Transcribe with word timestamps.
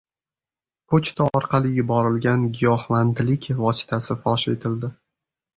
Pochta 0.93 1.27
orqali 1.39 1.73
yuborilgan 1.75 2.47
giyohvandlik 2.61 3.47
vositasi 3.63 4.21
fosh 4.25 4.51
etildi 4.59 4.95